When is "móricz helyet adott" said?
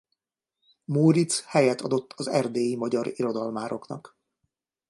0.85-2.13